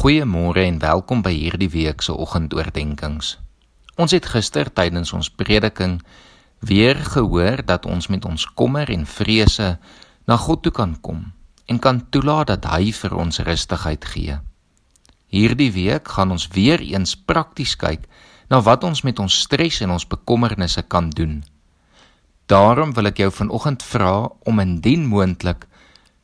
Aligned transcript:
Goeiemôre 0.00 0.62
en 0.64 0.78
welkom 0.80 1.20
by 1.20 1.34
hierdie 1.34 1.68
week 1.68 2.00
se 2.00 2.14
oggendoordenkings. 2.16 3.34
Ons 4.00 4.14
het 4.16 4.30
gister 4.32 4.70
tydens 4.72 5.10
ons 5.12 5.28
prediking 5.28 5.98
weer 6.64 6.96
gehoor 6.96 7.60
dat 7.68 7.84
ons 7.84 8.08
met 8.08 8.24
ons 8.24 8.46
kommer 8.56 8.88
en 8.88 9.04
vrese 9.04 9.66
na 10.24 10.38
God 10.40 10.62
toe 10.64 10.72
kan 10.72 10.96
kom 11.04 11.20
en 11.68 11.82
kan 11.84 12.00
toelaat 12.08 12.48
dat 12.48 12.70
hy 12.72 12.94
vir 12.96 13.18
ons 13.26 13.42
rustigheid 13.44 14.08
gee. 14.14 14.38
Hierdie 15.28 15.68
week 15.76 16.08
gaan 16.16 16.32
ons 16.32 16.48
weer 16.56 16.80
eens 16.80 17.12
prakties 17.12 17.76
kyk 17.76 18.08
na 18.48 18.64
wat 18.64 18.88
ons 18.88 19.04
met 19.04 19.20
ons 19.20 19.40
stres 19.44 19.84
en 19.84 19.92
ons 20.00 20.10
bekommernisse 20.16 20.88
kan 20.88 21.12
doen. 21.12 21.42
Daarom 22.48 22.96
wil 22.96 23.12
ek 23.12 23.20
jou 23.20 23.28
vanoggend 23.44 23.84
vra 23.84 24.30
om 24.48 24.64
indien 24.64 25.04
moontlik 25.04 25.68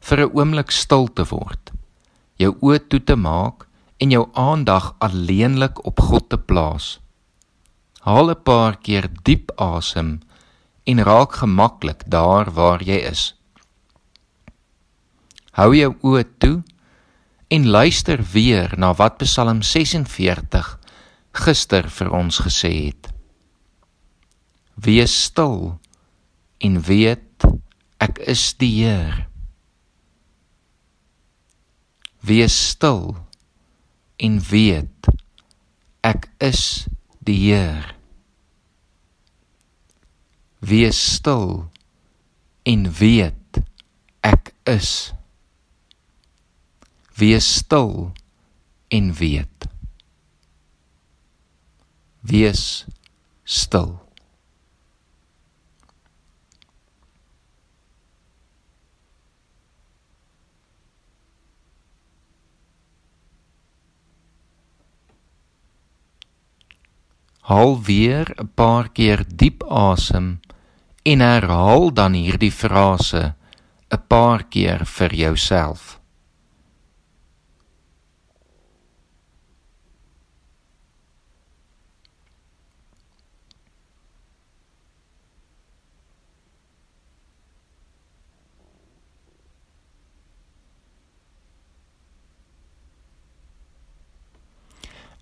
vir 0.00 0.24
'n 0.24 0.32
oomblik 0.32 0.72
stil 0.72 1.12
te 1.12 1.28
word 1.28 1.76
jou 2.40 2.52
oë 2.64 2.80
toe 2.90 3.00
te 3.00 3.16
maak 3.16 3.65
en 3.96 4.10
jou 4.10 4.28
aandag 4.32 4.94
alleenlik 4.98 5.84
op 5.86 6.00
God 6.00 6.28
te 6.28 6.38
plaas. 6.38 7.00
Haal 8.00 8.30
'n 8.30 8.42
paar 8.42 8.76
keer 8.76 9.08
diep 9.22 9.50
asem 9.56 10.20
en 10.84 11.04
raak 11.04 11.32
gemaklik 11.32 12.02
daar 12.06 12.50
waar 12.52 12.82
jy 12.82 12.98
is. 13.10 13.34
Hou 15.50 15.74
jou 15.76 15.96
oë 16.02 16.24
toe 16.38 16.62
en 17.48 17.66
luister 17.66 18.22
weer 18.32 18.74
na 18.78 18.94
wat 18.94 19.18
Psalm 19.18 19.62
46 19.62 20.78
gister 21.32 21.90
vir 21.90 22.10
ons 22.10 22.38
gesê 22.38 22.72
het. 22.86 23.08
Wees 24.74 25.14
stil 25.22 25.78
en 26.58 26.80
weet 26.80 27.46
ek 27.98 28.18
is 28.18 28.54
die 28.60 28.84
Here. 28.84 29.26
Wees 32.20 32.68
stil 32.68 33.16
en 34.16 34.40
weet 34.40 35.08
ek 36.06 36.28
is 36.38 36.86
die 37.26 37.36
Heer. 37.48 37.94
Wees 40.62 40.98
stil 41.16 41.66
en 42.66 42.86
weet 42.98 43.60
ek 44.26 44.54
is. 44.70 45.12
Wees 47.16 47.48
stil 47.60 48.12
en 48.88 49.12
weet. 49.20 49.68
Wees 52.26 52.84
stil. 53.44 54.05
Haal 67.46 67.78
weer 67.82 68.26
'n 68.34 68.50
paar 68.58 68.88
keer 68.96 69.20
diep 69.40 69.62
asem 69.70 70.40
en 71.02 71.20
herhaal 71.20 71.92
dan 71.94 72.12
hierdie 72.12 72.52
frase 72.52 73.34
'n 73.94 74.02
paar 74.08 74.42
keer 74.52 74.80
vir 74.96 75.12
jouself. 75.14 76.00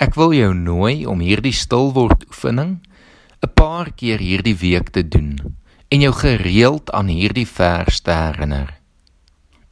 Ek 0.00 0.14
wil 0.16 0.30
jou 0.32 0.54
nooi 0.56 1.04
om 1.04 1.20
hierdie 1.20 1.52
stilword 1.52 2.22
oefening 2.30 2.78
'n 3.44 3.50
paar 3.52 3.90
keer 3.92 4.16
hierdie 4.16 4.56
week 4.56 4.88
te 4.96 5.02
doen 5.04 5.36
en 5.92 6.00
jou 6.00 6.12
gereeld 6.12 6.88
aan 6.96 7.12
hierdie 7.12 7.46
vers 7.46 8.00
te 8.00 8.10
herinner. 8.10 8.80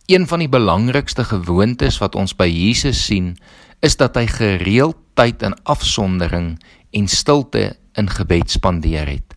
Een 0.07 0.27
van 0.27 0.39
die 0.45 0.49
belangrikste 0.49 1.25
gewoontes 1.25 1.99
wat 1.99 2.15
ons 2.15 2.37
by 2.37 2.45
Jesus 2.45 3.05
sien, 3.05 3.39
is 3.81 3.97
dat 3.97 4.17
hy 4.21 4.27
gereeld 4.27 4.97
tyd 5.15 5.43
in 5.43 5.57
afsondering 5.65 6.59
en 6.93 7.09
stilte 7.09 7.79
in 7.97 8.09
gebed 8.09 8.51
spandeer 8.51 9.09
het. 9.09 9.35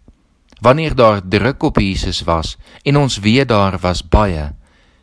Wanneer 0.60 0.96
daar 0.96 1.22
druk 1.24 1.64
op 1.64 1.80
Jesus 1.80 2.22
was 2.28 2.58
en 2.84 2.98
ons 2.98 3.20
weet 3.20 3.48
daar 3.48 3.80
was 3.80 4.04
baie, 4.04 4.52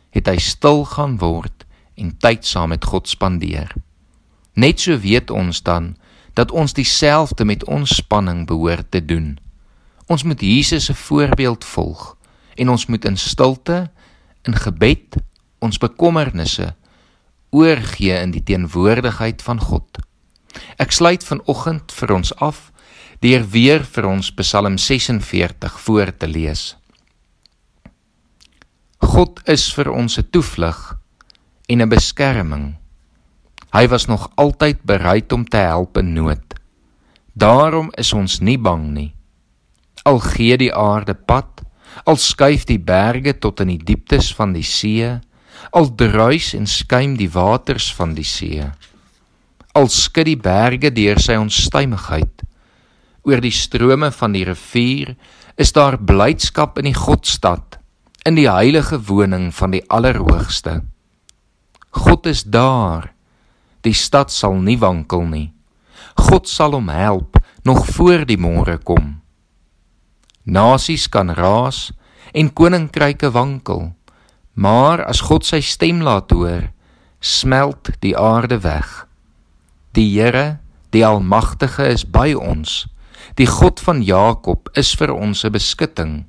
het 0.09 0.27
hy 0.27 0.37
stil 0.37 0.85
gaan 0.85 1.17
word 1.17 1.65
en 1.97 2.17
tyd 2.17 2.45
saam 2.45 2.69
met 2.69 2.85
God 2.85 3.09
spandeer. 3.09 3.73
Net 4.59 4.81
so 4.83 4.97
weet 4.99 5.31
ons 5.31 5.61
dan 5.63 5.93
dat 6.35 6.51
ons 6.51 6.73
dieselfde 6.75 7.45
met 7.45 7.63
ons 7.63 7.95
spanning 7.95 8.45
behoort 8.47 8.91
te 8.91 8.99
doen. 9.05 9.37
Ons 10.07 10.23
moet 10.23 10.41
Jesus 10.41 10.89
se 10.89 10.95
voorbeeld 10.95 11.65
volg 11.65 12.15
en 12.55 12.69
ons 12.69 12.85
moet 12.85 13.05
in 13.05 13.17
stilte 13.17 13.85
in 14.47 14.55
gebed 14.55 15.19
ons 15.63 15.79
bekommernisse 15.79 16.73
oorgee 17.55 18.15
in 18.19 18.31
die 18.35 18.43
teenwoordigheid 18.43 19.41
van 19.41 19.59
God. 19.59 20.01
Ek 20.81 20.91
sluit 20.91 21.23
vanoggend 21.23 21.93
vir 21.95 22.15
ons 22.15 22.33
af 22.35 22.69
deur 23.23 23.45
weer 23.51 23.83
vir 23.83 24.07
ons 24.07 24.31
Psalm 24.39 24.77
46 24.79 25.79
voor 25.85 26.11
te 26.17 26.27
lees. 26.27 26.75
God 28.99 29.41
is 29.47 29.69
vir 29.75 29.91
ons 29.91 30.17
'n 30.17 30.29
toevlug 30.31 30.97
en 31.67 31.81
'n 31.81 31.89
beskerming. 31.89 32.78
Hy 33.69 33.85
was 33.87 34.07
nog 34.09 34.31
altyd 34.35 34.81
bereid 34.83 35.31
om 35.31 35.45
te 35.45 35.61
help 35.61 35.97
in 35.97 36.13
nood. 36.13 36.55
Daarom 37.33 37.91
is 37.97 38.13
ons 38.13 38.39
nie 38.41 38.57
bang 38.57 38.89
nie. 38.93 39.11
Al 40.09 40.19
gee 40.23 40.57
die 40.57 40.73
aarde 40.73 41.13
pad, 41.13 41.61
al 42.09 42.17
skuif 42.17 42.65
die 42.65 42.79
berge 42.81 43.35
tot 43.37 43.61
in 43.61 43.73
die 43.75 43.83
dieptes 43.91 44.31
van 44.35 44.55
die 44.55 44.65
see, 44.65 45.11
al 45.75 45.89
druis 45.95 46.53
en 46.57 46.65
skuim 46.67 47.15
die 47.19 47.29
waters 47.29 47.91
van 47.93 48.15
die 48.17 48.25
see. 48.25 48.65
Al 49.77 49.89
skud 49.93 50.25
die 50.25 50.39
berge 50.39 50.89
deur 50.95 51.21
sy 51.21 51.37
onstuimigheid. 51.37 52.45
Oor 53.27 53.43
die 53.43 53.53
strome 53.53 54.09
van 54.15 54.33
die 54.33 54.45
rivier 54.47 55.13
is 55.59 55.75
daar 55.75 55.99
blydskap 55.99 56.79
in 56.81 56.89
die 56.89 56.97
Godstad, 56.97 57.77
in 58.25 58.39
die 58.39 58.49
heilige 58.49 58.97
woning 59.09 59.51
van 59.53 59.75
die 59.75 59.83
Allerhoogste. 59.91 60.79
God 61.93 62.25
is 62.31 62.45
daar 62.47 63.11
Die 63.81 63.93
stad 63.93 64.31
sal 64.31 64.57
nie 64.59 64.77
wankel 64.77 65.23
nie. 65.27 65.47
God 66.19 66.47
sal 66.47 66.75
hom 66.75 66.89
help 66.91 67.39
nog 67.63 67.85
voor 67.95 68.25
die 68.27 68.39
môre 68.39 68.77
kom. 68.83 69.19
Nasies 70.43 71.07
kan 71.11 71.31
raas 71.35 71.89
en 72.33 72.49
koninkryke 72.53 73.31
wankel, 73.31 73.91
maar 74.53 75.03
as 75.05 75.21
God 75.25 75.45
sy 75.45 75.61
stem 75.61 76.01
laat 76.05 76.31
hoor, 76.33 76.69
smelt 77.21 77.91
die 78.03 78.15
aarde 78.17 78.59
weg. 78.63 79.05
Die 79.93 80.07
Here, 80.15 80.59
die 80.91 81.05
Almagtige 81.05 81.87
is 81.89 82.05
by 82.05 82.33
ons. 82.33 82.87
Die 83.37 83.47
God 83.47 83.79
van 83.83 84.01
Jakob 84.03 84.69
is 84.77 84.93
vir 84.95 85.13
ons 85.13 85.45
'n 85.45 85.51
beskutting. 85.51 86.25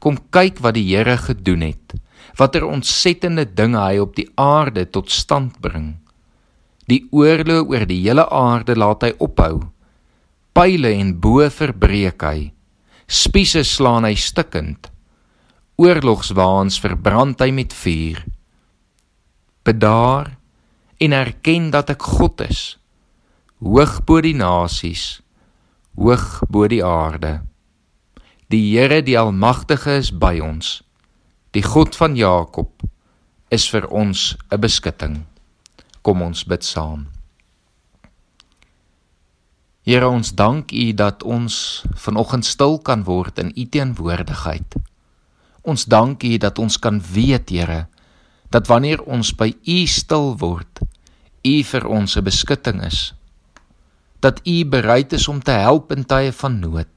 Kom 0.00 0.18
kyk 0.30 0.60
wat 0.60 0.74
die 0.74 0.88
Here 0.90 1.16
gedoen 1.16 1.60
het. 1.60 1.94
Watter 2.36 2.64
ontsettende 2.66 3.44
dinge 3.44 3.78
hy 3.78 3.98
op 3.98 4.16
die 4.16 4.28
aarde 4.36 4.90
tot 4.90 5.10
stand 5.10 5.60
bring. 5.60 6.03
Die 6.90 7.04
oorlog 7.12 7.70
oor 7.72 7.86
die 7.88 8.02
hele 8.04 8.26
aarde 8.28 8.76
laat 8.76 9.06
hy 9.06 9.12
ophou. 9.24 9.62
Pile 10.54 10.92
en 10.94 11.14
bo 11.20 11.44
verbreek 11.50 12.22
hy. 12.22 12.50
Spiese 13.08 13.64
slaan 13.64 14.06
hy 14.06 14.14
stikkend. 14.18 14.90
Oorlogswaans 15.80 16.78
verbrand 16.82 17.40
hy 17.42 17.50
met 17.50 17.74
vuur. 17.74 18.20
Bedaar 19.64 20.36
en 21.02 21.16
erken 21.16 21.70
dat 21.74 21.90
ek 21.90 22.04
God 22.04 22.44
is. 22.46 22.76
Hoog 23.64 24.02
bo 24.04 24.20
die 24.20 24.36
nasies, 24.36 25.22
hoog 25.96 26.44
bo 26.52 26.68
die 26.68 26.82
aarde. 26.84 27.40
Die 28.52 28.60
Here 28.74 29.00
die 29.02 29.16
Almagtige 29.18 29.96
is 29.98 30.12
by 30.12 30.36
ons. 30.44 30.82
Die 31.56 31.64
God 31.64 31.96
van 31.96 32.14
Jakob 32.18 32.84
is 33.50 33.66
vir 33.72 33.88
ons 33.90 34.36
'n 34.52 34.60
beskutting. 34.60 35.24
Kom 36.04 36.20
ons 36.20 36.44
bid 36.44 36.64
saam. 36.64 37.06
Here 39.84 40.08
ons 40.08 40.32
dank 40.36 40.72
U 40.72 40.84
dat 40.96 41.22
ons 41.24 41.54
vanoggend 42.06 42.44
stil 42.44 42.78
kan 42.84 43.04
word 43.08 43.40
in 43.40 43.52
U 43.56 43.64
teenwoordigheid. 43.68 44.76
Ons 45.64 45.84
dank 45.88 46.24
U 46.24 46.36
dat 46.40 46.60
ons 46.60 46.76
kan 46.76 47.00
weet, 47.00 47.48
Here, 47.52 47.86
dat 48.52 48.68
wanneer 48.68 49.00
ons 49.08 49.32
by 49.32 49.50
U 49.52 49.78
stil 49.88 50.34
word, 50.40 50.84
U 51.44 51.54
vir 51.72 51.88
ons 51.88 52.16
'n 52.16 52.24
beskutting 52.24 52.84
is. 52.84 53.12
Dat 54.20 54.40
U 54.44 54.64
bereid 54.64 55.12
is 55.12 55.28
om 55.28 55.40
te 55.40 55.56
help 55.56 55.92
in 55.92 56.04
tye 56.04 56.32
van 56.32 56.60
nood. 56.60 56.92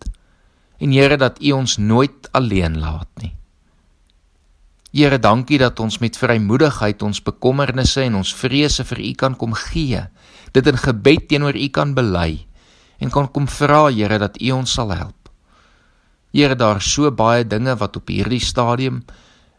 En 0.80 0.92
Here 0.92 1.18
dat 1.18 1.42
U 1.42 1.52
ons 1.52 1.78
nooit 1.78 2.32
alleen 2.32 2.80
laat 2.80 3.10
nie. 3.22 3.36
Here, 4.96 5.20
dankie 5.20 5.58
dat 5.60 5.80
ons 5.84 5.98
met 6.00 6.16
vrymoedigheid 6.16 7.02
ons 7.04 7.20
bekommernisse 7.20 8.06
en 8.08 8.22
ons 8.22 8.30
vrese 8.40 8.86
vir 8.88 9.02
U 9.04 9.12
kan 9.20 9.36
kom 9.36 9.52
gee. 9.68 10.00
Dit 10.56 10.68
in 10.72 10.80
gebed 10.80 11.28
teenoor 11.28 11.60
U 11.60 11.68
kan 11.76 11.92
bely 11.98 12.46
en 13.04 13.12
kan 13.12 13.28
kom 13.28 13.50
vra, 13.52 13.90
Here, 13.92 14.18
dat 14.18 14.40
U 14.40 14.52
ons 14.56 14.72
sal 14.72 14.96
help. 14.96 15.30
Here, 16.32 16.56
daar 16.56 16.80
so 16.82 17.12
baie 17.12 17.44
dinge 17.44 17.76
wat 17.76 18.00
op 18.00 18.08
hierdie 18.08 18.40
stadium 18.40 19.04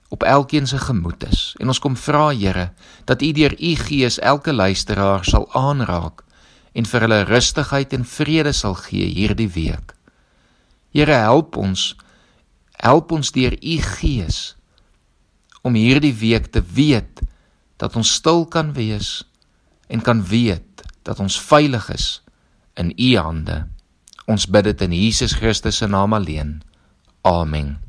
op 0.08 0.24
elkeen 0.24 0.66
se 0.66 0.80
gemoed 0.80 1.28
is. 1.28 1.52
En 1.60 1.68
ons 1.68 1.78
kom 1.78 1.96
vra, 1.96 2.32
Here, 2.32 2.70
dat 3.04 3.22
U 3.22 3.32
deur 3.36 3.52
U 3.52 3.76
Gees 3.84 4.18
elke 4.18 4.52
luisteraar 4.52 5.28
sal 5.28 5.44
aanraak 5.52 6.24
en 6.72 6.88
vir 6.88 7.04
hulle 7.04 7.24
rustigheid 7.28 7.92
en 7.92 8.04
vrede 8.08 8.56
sal 8.56 8.80
gee 8.80 9.04
hierdie 9.12 9.52
week. 9.52 9.92
Here, 10.96 11.20
help 11.28 11.60
ons. 11.60 11.92
Help 12.80 13.12
ons 13.12 13.36
deur 13.36 13.52
U 13.60 13.82
Gees 13.98 14.57
om 15.62 15.74
hierdie 15.74 16.14
week 16.14 16.50
te 16.52 16.62
weet 16.62 17.22
dat 17.78 17.96
ons 17.96 18.12
stil 18.18 18.46
kan 18.46 18.72
wees 18.76 19.22
en 19.88 20.02
kan 20.04 20.22
weet 20.24 20.84
dat 21.02 21.20
ons 21.20 21.40
veilig 21.40 21.88
is 21.94 22.08
in 22.78 22.92
U 22.94 23.10
hande. 23.16 23.66
Ons 24.28 24.46
bid 24.46 24.68
dit 24.68 24.86
in 24.86 24.92
Jesus 24.92 25.34
Christus 25.38 25.80
se 25.80 25.88
naam 25.88 26.14
alleen. 26.14 26.58
Amen. 27.26 27.87